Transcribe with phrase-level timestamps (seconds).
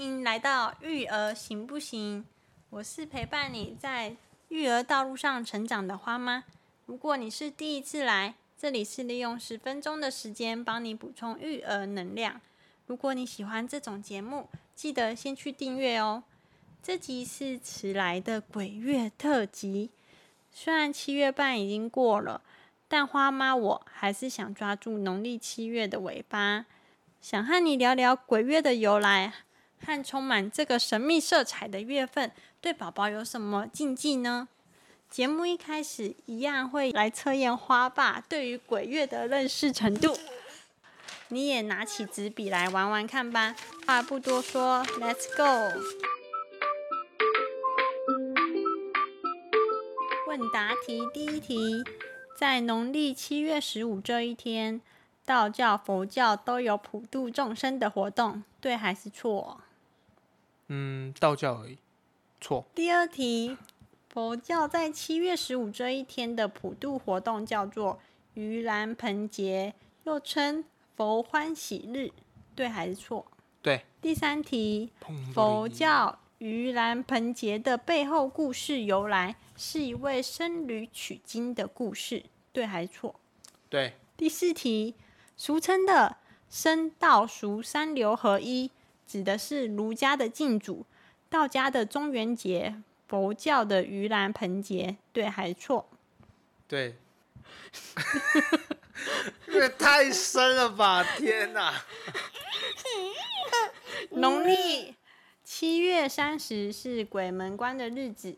[0.00, 2.24] 迎来到育儿行不行？
[2.70, 4.14] 我是陪伴你在
[4.48, 6.44] 育儿道路上成长的花妈。
[6.86, 12.40] 如果你是第一次来，这里是利用十分钟的时间帮你补充育儿能量。
[12.86, 16.22] 如果你喜欢这种节目，记得先去订阅哦。
[16.82, 19.90] 这集是迟来的鬼月特辑，
[20.52, 22.42] 虽然七月半已经过了，
[22.86, 26.66] 但花妈我还是想抓住农历七月的尾巴。
[27.20, 29.34] 想和你聊聊鬼月的由来，
[29.84, 32.30] 和充满这个神秘色彩的月份
[32.60, 34.48] 对宝宝有什么禁忌呢？
[35.10, 40.18] 节目一开始一样会来测验花爸对于鬼月的认识程度，
[41.28, 43.56] 你也拿起纸笔来玩玩看吧。
[43.86, 45.80] 话不多说，Let's go！
[50.28, 51.82] 问答题第一题，
[52.36, 54.80] 在农历七月十五这一天。
[55.24, 59.60] 道教、佛教都有普度众生的活动，对还是错？
[60.68, 61.78] 嗯，道教而已，
[62.40, 62.64] 错。
[62.74, 63.56] 第二题，
[64.08, 67.98] 佛教在七月十五这一天的普渡活动叫做
[68.34, 70.64] 盂兰盆节，又称
[70.96, 72.10] 佛欢喜日，
[72.54, 73.26] 对还是错？
[73.60, 73.84] 对。
[74.00, 74.90] 第三题，
[75.34, 83.14] 佛教盂兰盆节的背后故事由来是一位僧侣取经的故事，对还是错？
[83.68, 83.94] 对。
[84.16, 84.94] 第四题。
[85.40, 86.16] 俗称的
[86.48, 88.72] 僧道俗三流合一，
[89.08, 90.84] 指的是儒家的敬祖、
[91.30, 95.86] 道家的中元节、佛教的盂兰盆节，对还是错？
[96.68, 96.94] 对。
[99.46, 101.02] 这太深了吧！
[101.16, 101.82] 天哪！
[104.10, 104.94] 农历
[105.44, 108.36] 七月三十是鬼门关的日子，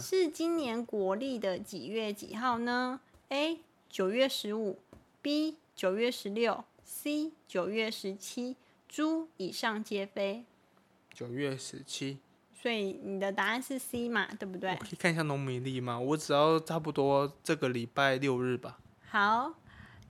[0.00, 3.60] 是今年国历的几月几号呢？A.
[3.88, 4.78] 九月十五
[5.20, 5.56] ，B.
[5.74, 8.56] 九月十六，C 九月十七，
[8.92, 10.44] 猪以上皆非。
[11.14, 12.18] 九月十七，
[12.52, 14.28] 所以你的答案是 C 嘛？
[14.38, 14.76] 对不对？
[14.76, 15.98] 可以看一下农民历吗？
[15.98, 18.78] 我只要差不多这个礼拜六日吧。
[19.08, 19.54] 好，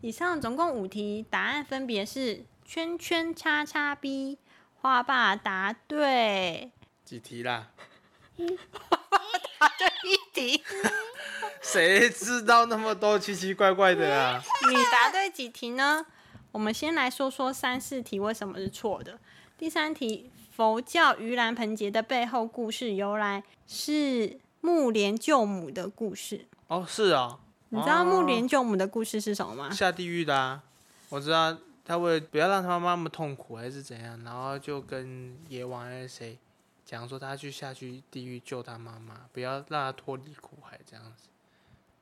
[0.00, 4.38] 以上总共五题，答案分别是圈圈叉叉 B。
[4.80, 6.72] 花爸答对。
[7.04, 7.70] 几题啦？
[8.36, 9.18] 花爸
[9.60, 10.16] 答对一
[10.56, 10.64] 题。
[11.62, 14.42] 谁知道那么多奇奇怪怪的啊？
[14.68, 16.04] 你答对几题呢？
[16.52, 19.18] 我们先来说说三四题为什么是错的。
[19.56, 26.46] 第三题，佛教盂兰盆节的背后故事由来是木莲救母的故事。
[26.68, 27.40] 哦，是啊。
[27.70, 29.70] 你知道木莲救母的故事是什么吗？
[29.70, 30.62] 下地狱的啊。
[31.08, 36.38] 我知道，他为不要让他妈妈那么痛苦，还是怎样，然后就跟阎王还是谁
[36.84, 41.28] 讲说，他去下去地狱救他妈妈，不要让他脱离苦海这样子。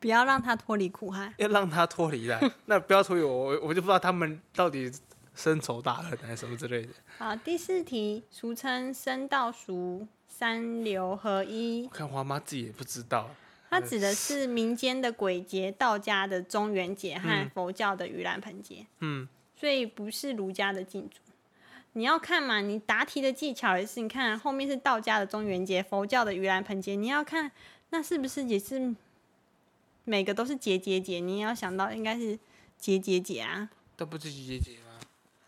[0.01, 4.91] 不要让他脱离苦海，要让他脱离了， 那不要脱离我，我我就不知道他们到底
[5.35, 6.89] 深仇大恨还是什么之类的。
[7.19, 11.85] 好，第四题，俗称生道俗三流合一。
[11.85, 13.29] 我看花妈自己也不知道。
[13.69, 18.87] 它指的是民间的鬼节、道家的中元节和佛教的盂兰盆节。
[19.01, 21.21] 嗯，所以不是儒家的禁足。
[21.93, 27.53] 你要看嘛，你答题的技巧也是，你看后面是道家的中元节、佛教的盂兰盆节，你要看
[27.91, 28.95] 那是不是也是。
[30.11, 32.37] 每个都是节节节，你要想到应该是
[32.77, 34.99] 节节节啊，都不是节节节吗？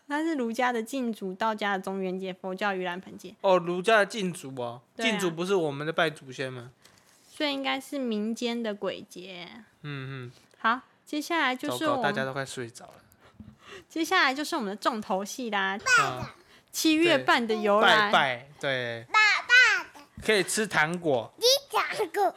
[0.05, 3.35] 那是儒家的禁祖，道家的中元节，佛教盂兰盆节。
[3.41, 6.71] 哦，儒家的禁祖哦，禁祖不是我们的拜祖先吗？
[7.29, 9.49] 所以应该是民间的鬼节。
[9.81, 10.31] 嗯嗯。
[10.59, 12.93] 好，接下来就是大家都快睡着了。
[13.89, 15.77] 接下来就是我们的重头戏啦，
[16.71, 18.09] 七月半的由来。
[18.09, 19.05] 拜拜，对。
[19.11, 20.05] 爸爸的。
[20.25, 21.33] 可以吃糖果。
[21.37, 22.33] 吃糖果。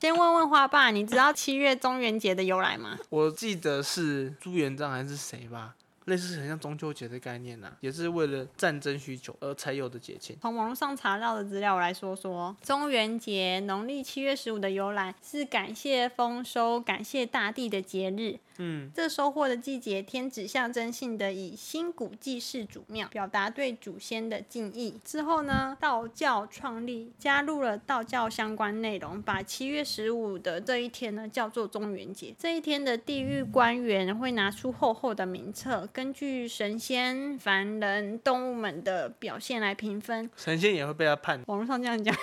[0.00, 2.98] 先问问花爸，你知道七月中元节的由来吗？
[3.10, 5.74] 我记得是朱元璋还是谁吧。
[6.06, 10.34] 类似很像中秋节的概念呐，也是为了战争需求而才有的节庆。
[10.40, 18.38] 从网络上查到的资料来说说，中元节农历七月十五的由来是感谢丰收、感谢大地的节日。
[18.62, 25.00] 嗯，这收获的季节，天子象征性的以新谷祭祀祖庙，表达对祖先的敬意。
[25.02, 32.34] 之后呢，道教创立，加入了道教相关内容，把七月十五的这一天呢叫做中元节。
[32.38, 35.88] 这一天的地狱官员会拿出厚厚的名册。
[35.90, 41.42] 根据神仙、凡人、动物们的表现来评分，神仙也会被他判。
[41.46, 42.14] 网络上这样讲，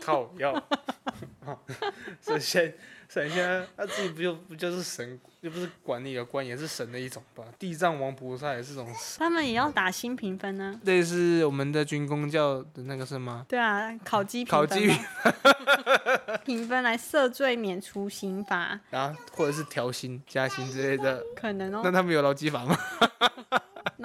[0.00, 0.66] 靠要
[2.22, 2.74] 神仙，
[3.26, 7.42] 神仙他自己不就不就是神，又不是管理的官，也是神的一种吧？
[7.58, 8.86] 地藏王菩萨也是种，
[9.16, 10.78] 他们也要打新评分呢。
[10.84, 13.46] 类似我们的军工教的那个是吗？
[13.48, 14.92] 对啊，烤鸡烤鸡。
[16.44, 21.24] 评分来赦罪免除刑罚，然后或者是调薪、加薪之类的。
[21.34, 21.90] 可能哦那。
[21.90, 22.78] 他们有劳基法吗？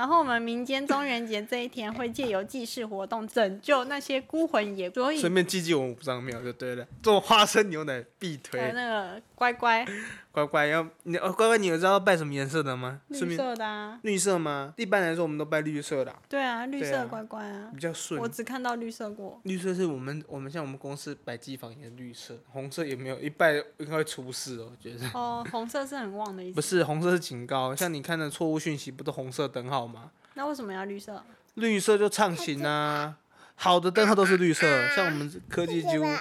[0.02, 6.88] 然后我们民间中元节这一天会借由祭祀活动拯救那些孤魂野鬼，所以顺便祭祭我们五脏庙就对了。
[7.04, 9.86] 做花生牛奶必还有推，那个乖乖
[10.32, 13.02] 乖乖要你哦，乖乖，你有知道拜什么颜色的吗？
[13.10, 14.74] 绿色的啊，绿色吗？
[14.76, 18.28] 一般来说我们都拜绿色的啊、对啊，绿色乖乖啊，比较顺我。
[18.28, 19.40] 只看到绿色过。
[19.44, 25.06] 绿色是我们我们像我们公司摆机房也是绿色，红色也没有，一拜应该会出事哦，我觉得。
[25.14, 26.62] 哦，红色是很旺的意思不。
[26.62, 29.91] 是红色是警告，像你看的错误讯息不都红色等号吗？
[30.34, 31.24] 那为什么要绿色？
[31.56, 33.18] 绿色就畅行啊，
[33.56, 34.66] 好的灯号都是绿色，
[34.96, 36.18] 像我们科技几乎没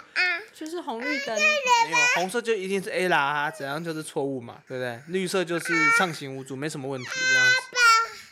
[0.52, 1.34] 就是红绿灯。
[1.36, 5.00] 没有，红色就一定是 A 啦，啊怎样就是错误嘛，对不对？
[5.08, 7.56] 绿色就是畅行无阻，没什么问题这样子。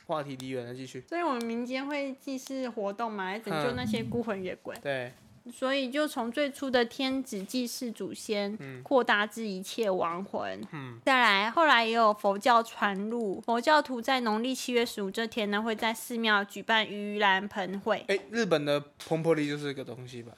[0.07, 1.05] 话题离远了，继续。
[1.09, 4.75] 所以我们民间会祭祀活动嘛，来拯救嗯那些孤魂野鬼。
[4.83, 5.13] 对，
[5.51, 10.61] 所以就从最初的天子祭祀祖先，扩大至一切亡魂。
[10.73, 18.05] 嗯再来，后来也有佛教传入，佛教徒在农历七月十五这天呢，会在寺庙举办盂兰盆会。
[18.09, 20.33] 哎，日本的蓬珀利就是一个东西吧？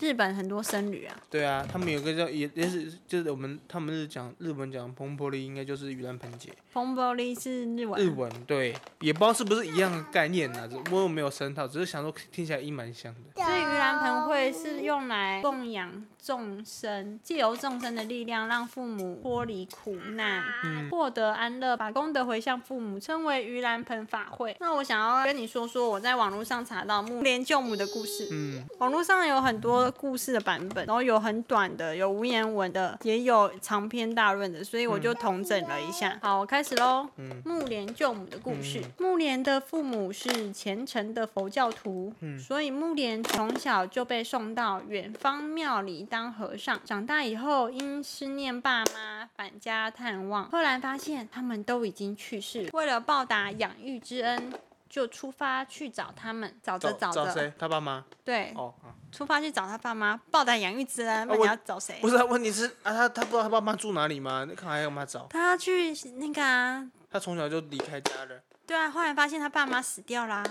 [0.00, 6.50] 日本很多僧侣啊，对啊，他们有个叫也也是就是我们他们是讲日本讲蓬珀利，应该就是盂兰盆节。
[6.70, 8.00] 风波利是日文。
[8.00, 13.20] 日文对，也不知道是不是一样的概念呢、啊，我有没有深套，只是想说听起来音蛮像的。
[13.34, 20.42] 所以盂兰盆会是用来供养众生，借由众生的力量，让父母脱离苦难，
[20.90, 24.56] 获得安乐，把功德回向父母，称为盂兰盆法会。
[24.60, 28.28] 那我想要跟你说说我在网络上查到木莲救母的故事。
[28.30, 36.18] 嗯，网络上有很多故事的版本，然后有很短的，有无言文的，也有长篇大论的，所以我就统整了一下。
[36.22, 37.08] 好，我开始喽。
[37.44, 38.82] 木莲救母的故事。
[38.98, 46.80] 木莲的父母是虔诚的佛教徒，所以木莲从小就被送到远方庙里当和尚。
[46.84, 52.70] 长大以后，因思念爸妈，返家探望，后来发现他们都已经去世了。
[52.72, 54.52] 为了报答养育之恩。
[54.88, 57.52] 就出发去找他们，找着找着，找谁？
[57.58, 58.04] 他爸妈？
[58.24, 61.26] 对，哦，啊出发去找他爸妈，报答养育之恩。
[61.28, 61.98] 那你要找谁？
[62.00, 64.44] 不是啊，问题是啊，他他不知道他爸妈住哪里吗？
[64.48, 65.26] 那看还要他找？
[65.30, 70.44] 他要去那个啊，他从小就离开家了，对啊，后来发现他爸妈死掉啦，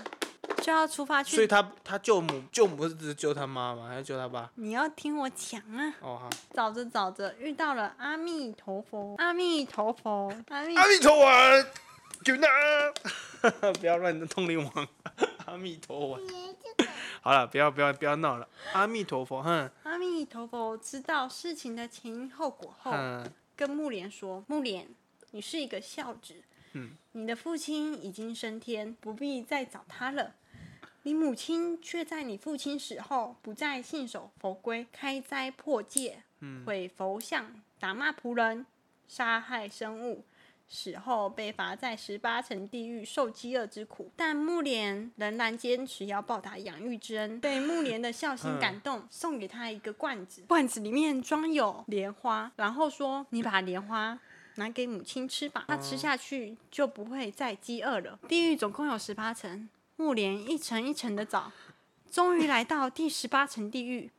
[0.62, 1.36] 就要出发去。
[1.36, 3.88] 所以他他舅母舅母是只是救他妈吗？
[3.90, 4.50] 还是救他爸？
[4.56, 5.94] 你要听我讲啊！
[6.02, 11.66] 哦好，找着找着遇到了阿弥陀佛，阿弥陀佛，阿弥阿弥陀佛，
[13.80, 14.88] 不要乱通灵王，
[15.46, 16.20] 阿弥陀佛。
[17.22, 19.70] 好了，不要不要不要闹了，阿弥陀佛，哼。
[19.84, 22.92] 阿弥陀佛知道事情的前因后果后，
[23.56, 24.88] 跟木莲说：“木莲，
[25.32, 26.36] 你是一个孝子，
[26.74, 30.36] 嗯，你的父亲已经升天，不必再找他了。
[31.04, 36.66] 你母亲却在你父亲死后，不再信守佛规，开斋破戒，嗯。
[36.66, 38.66] 毁佛像，打骂仆人，
[39.08, 40.26] 杀害生物。”
[40.70, 54.20] 死后被罚在十八层地狱受饥饿之苦，但木莲仍然坚持要报答养育之恩，被木莲的孝心感动，送给他一个罐子，罐子里面装有莲花，然后说：“你把莲花
[54.56, 61.52] 拿给母亲吃吧，她吃下去就不会再饥饿了。”地狱总共有十八层，木莲一层一层的找，
[62.12, 64.12] 终于来到第十八层地狱，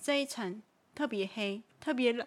[0.00, 0.62] 这一层
[0.94, 2.24] 特别黑，特别冷。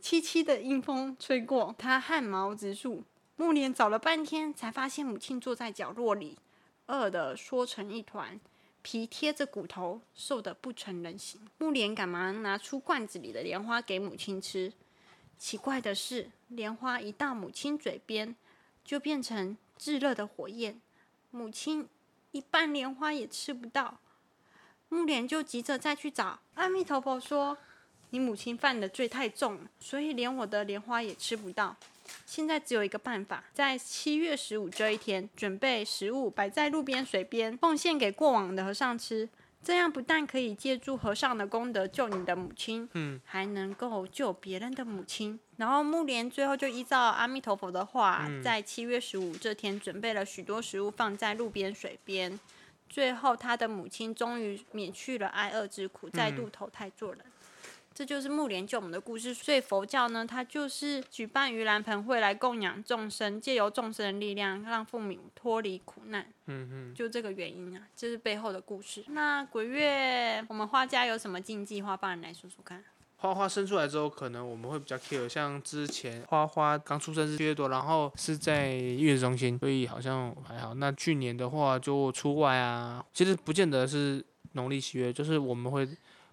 [0.00, 3.02] 凄凄的阴风吹过，他汗毛直竖。
[3.36, 6.38] 木莲找了半天，才发现母亲坐在角落里，
[6.86, 8.40] 饿得缩成一团，
[8.82, 11.40] 皮贴着骨头，瘦得不成人形。
[11.58, 14.72] 木莲赶忙拿出罐子里的莲花给母亲吃。
[15.36, 18.34] 奇怪的是，莲花一到母亲嘴边，
[18.84, 20.80] 就变成炙热的火焰，
[21.30, 21.88] 母亲
[22.32, 23.98] 一半莲花也吃不到。
[24.88, 27.58] 木莲就急着再去找阿弥陀佛说。
[28.10, 31.76] 你母亲犯的罪太重了，所以连我的莲花也吃不到。
[32.24, 39.28] 现在只有一个办法，在七月十五这一天，准备食物摆在路边水边，奉献给过往的和尚吃。
[39.62, 45.38] 这样不但可以借助和尚的功德救你的母亲，嗯，还能够救别人的母亲。
[45.56, 52.38] 然后木莲最后就依照阿弥陀佛的话，在七月十五这天准备了许多食物放在路边水边。
[52.88, 57.22] 最后，他的母亲终于免去了挨饿之苦，再度投胎做人。
[57.98, 59.34] 这就是木莲救母的故事。
[59.34, 66.24] 所以佛教呢，它就是举办盂兰盆会来供养众生，借由众生的力量，让父母脱离苦难。
[66.46, 69.04] 嗯嗯，就这个原因啊，这是背后的故事。
[69.08, 71.82] 那鬼月，我们花家有什么禁忌？
[71.82, 72.84] 花帮人来说说看。
[73.16, 80.72] 花花生出来之后，可能我们会比较 care，像之前花花刚出生是七月多，然后是在月子中心，所以好像还好。
[80.74, 85.84] 那去年的话就出外啊，其实不见得是农历七月，就是我们会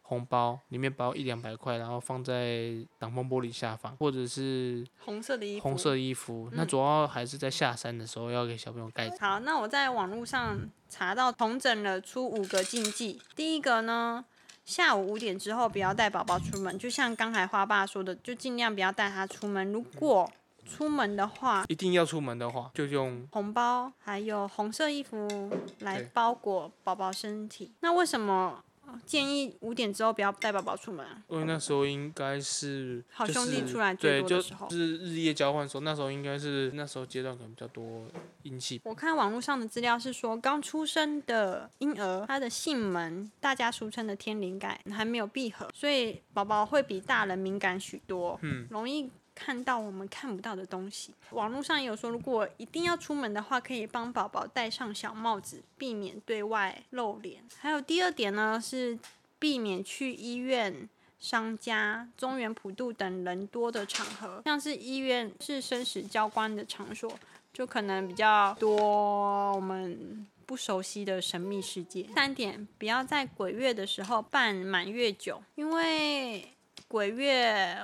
[0.08, 5.64] 红包，里面包一两百块，然后放在挡风玻璃下方，或者是红色的衣服。
[5.64, 6.50] 红色衣服。
[6.54, 9.10] 那嗯主要还是在下山的时候要给小朋友盖。
[9.20, 13.20] 好，那我在网络上查到重整了出五个禁忌。
[13.36, 14.24] 第一个呢，
[14.64, 19.72] 下午五点之后不要带宝宝出门，就像刚才花爸说的，就尽量不要带他出门。
[19.72, 20.32] 如果
[20.66, 27.72] 出门的话，一定要出门的话，就用红包还有红色衣服来包裹宝宝身体。
[27.82, 28.64] 那为什么呃
[29.06, 31.22] 建议五点之后不要带宝宝出门啊？
[31.30, 38.08] 因为那时候应该是好就是兄弟出来最多的时候是日夜交换的时候，那时候应该是那时候阶段可能比较多
[38.44, 38.82] 阴气。
[38.84, 51.14] 我看网络上的资料是说，刚出生的婴儿，他的性门，大家俗称的天灵盖还没有闭合，所以宝宝会比大人敏感许多，嗯，容易看到我们看不到的东西。
[51.32, 57.44] 网络上也有说，如果一定要出门的话，可以帮宝宝戴上小帽子，避免对外露脸。
[57.60, 58.98] 还有第二点呢，是
[59.38, 60.90] 避免去医院。
[61.18, 67.12] 商家、中原普渡等人多的场合，像是医院是生死交关的场所，
[67.52, 72.06] 就可能比较多我们不熟悉的神秘世界。
[72.14, 76.48] 三点，不要在鬼月的时候办满月酒，因为
[76.88, 77.82] 鬼月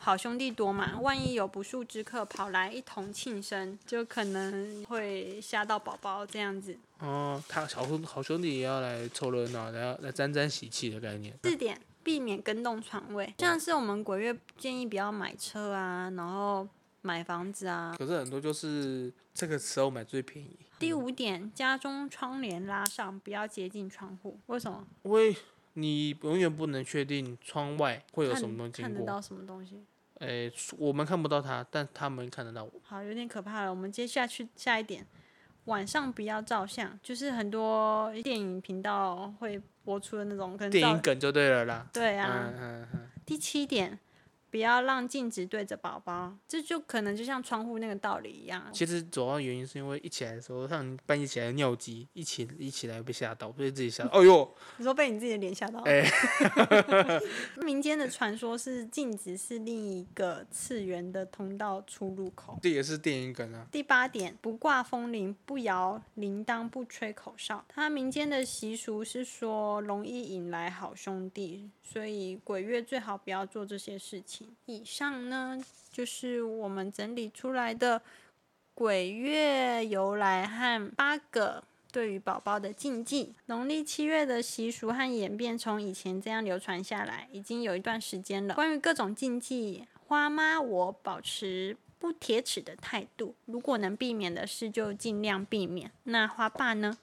[0.00, 6.76] 好兄弟多嘛，万一有不速之客跑来一同庆生，就可能会吓到宝宝这样子。
[7.00, 11.36] 哦，他好兄好兄弟也要来凑热闹，来来沾沾喜气的概念。
[11.44, 16.66] 四点，避免跟动床位，像是我们鬼月建议不要买车啊，然后
[17.02, 17.94] 买房子啊。
[17.98, 24.38] 可是很多就是这个时候买最便宜，第五点，家中窗帘拉上，不要接近窗户。
[24.46, 24.84] 为什么？
[25.04, 25.36] 因为
[25.80, 28.94] 你永远不能确定窗外会有什么东西经过。
[28.94, 29.84] 看得到什么东西？
[30.20, 32.72] 诶、我们看不到它，但他们看得到我。
[32.82, 33.70] 好，有点可怕了。
[33.70, 35.06] 我们接下去下一点，
[35.66, 41.86] 晚上不要照相，就是很多电影频道会播出的那种，可能电影梗就对了啦。
[41.92, 42.28] 对啊。
[42.32, 43.96] 嗯嗯嗯，第七点，
[44.50, 48.64] 不要让镜子对着宝宝，这就可能就像窗户那个道理一样。
[48.72, 54.10] 其实主要原因是因为一起来的时候，像你半夜起来尿急，一起一起来被吓到，被自己吓到。
[54.18, 55.80] 哎呦，你说被你自己的脸吓到？
[55.80, 56.04] 哎
[57.56, 62.58] 民间的传说是镜子是另一个次元的通道出入口。
[62.62, 63.66] 这也是电影梗啊。
[63.70, 67.64] 第八点，不挂风铃，不摇铃铛，不吹口哨。
[67.68, 74.37] 它民间的习俗是说容易引来好兄弟，所以鬼月最好不要做这些事情。
[74.66, 78.02] 以上呢，就是我们整理出来的
[78.74, 81.64] 鬼月由来和八个。
[81.90, 88.54] 对于宝宝的禁忌，农历七月的习俗和演变，从以前这样流传下来，已经有一段时间了。
[88.54, 95.90] 关于各种禁忌，花妈我保持不铁齿的态度，如果能避免的事就尽量避免。
[96.04, 96.98] 那花爸呢？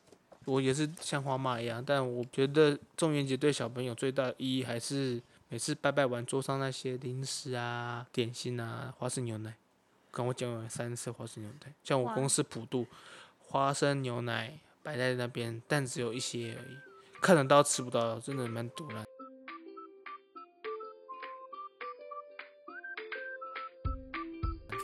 [0.45, 5.19] 我也是像花妈一样，但我觉得中元节对小朋友最大的意义还是
[5.55, 9.55] 每次拜拜完桌上那些零食啊、点心啊、花生牛奶。
[10.11, 12.85] 跟我讲有三次花生牛奶，像我公司普渡，
[13.39, 16.77] 花生牛奶摆在那边，但只有一些而已，
[17.21, 19.05] 看得到吃不到，真的蛮毒烂。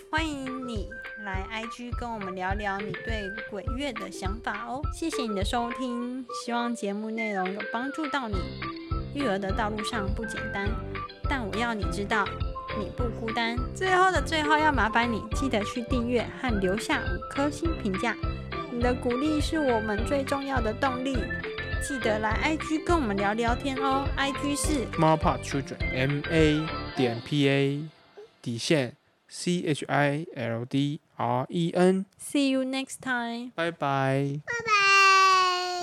[0.10, 0.90] 欢迎你
[1.26, 4.82] 来 IG 跟我们聊聊你对鬼月的想法哦。
[4.98, 8.38] 谢谢你的收听，希望节目内容有帮助到你。
[9.14, 10.70] 育儿的道路上不简单，
[11.30, 12.26] 但我要你知道，
[12.78, 13.58] 你不孤单。
[13.76, 18.16] 最后的最后，要麻烦你记得去订阅和留下五颗星评价，
[18.72, 21.18] 你的鼓励是我们最重要的动力。
[21.88, 27.84] 记得来 IG 跟我们聊聊天哦，IG 是 Smallpot Children M A 点 P A
[28.40, 28.96] 底线
[29.28, 33.52] C H I L D R E N，See you next time。
[33.56, 34.40] 拜拜。
[34.46, 34.71] 拜拜。